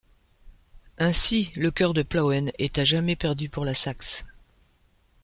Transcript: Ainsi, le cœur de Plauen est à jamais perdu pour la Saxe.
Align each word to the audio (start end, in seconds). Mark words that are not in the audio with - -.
Ainsi, 0.97 1.51
le 1.55 1.69
cœur 1.69 1.93
de 1.93 2.01
Plauen 2.01 2.47
est 2.57 2.79
à 2.79 2.83
jamais 2.83 3.15
perdu 3.15 3.49
pour 3.49 3.65
la 3.65 3.75
Saxe. 3.75 4.25